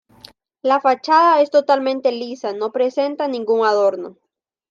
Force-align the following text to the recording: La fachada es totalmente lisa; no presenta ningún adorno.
La 0.63 0.81
fachada 0.81 1.41
es 1.43 1.51
totalmente 1.51 2.11
lisa; 2.11 2.53
no 2.53 2.71
presenta 2.71 3.27
ningún 3.27 3.63
adorno. 3.63 4.17